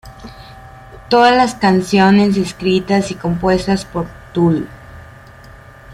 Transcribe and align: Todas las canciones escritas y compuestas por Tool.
Todas 1.11 1.37
las 1.37 1.53
canciones 1.53 2.35
escritas 2.35 3.11
y 3.11 3.13
compuestas 3.13 3.85
por 3.85 4.07
Tool. 4.33 4.67